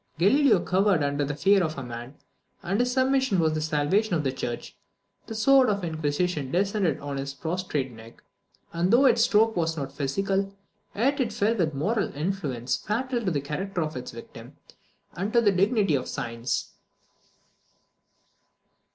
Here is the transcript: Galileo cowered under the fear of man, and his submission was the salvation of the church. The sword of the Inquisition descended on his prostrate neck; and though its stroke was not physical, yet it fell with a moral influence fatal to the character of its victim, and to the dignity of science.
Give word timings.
Galileo 0.17 0.65
cowered 0.65 1.03
under 1.03 1.23
the 1.23 1.35
fear 1.35 1.61
of 1.63 1.77
man, 1.85 2.15
and 2.63 2.79
his 2.79 2.91
submission 2.91 3.37
was 3.39 3.53
the 3.53 3.61
salvation 3.61 4.15
of 4.15 4.23
the 4.23 4.31
church. 4.31 4.75
The 5.27 5.35
sword 5.35 5.69
of 5.69 5.81
the 5.81 5.87
Inquisition 5.89 6.49
descended 6.49 6.99
on 6.99 7.17
his 7.17 7.35
prostrate 7.35 7.91
neck; 7.91 8.23
and 8.73 8.89
though 8.91 9.05
its 9.05 9.21
stroke 9.21 9.55
was 9.55 9.77
not 9.77 9.91
physical, 9.91 10.55
yet 10.95 11.19
it 11.19 11.31
fell 11.31 11.55
with 11.55 11.73
a 11.75 11.75
moral 11.77 12.11
influence 12.15 12.77
fatal 12.77 13.23
to 13.23 13.29
the 13.29 13.41
character 13.41 13.83
of 13.83 13.95
its 13.95 14.09
victim, 14.09 14.55
and 15.13 15.31
to 15.33 15.39
the 15.39 15.51
dignity 15.51 15.93
of 15.93 16.07
science. 16.07 16.71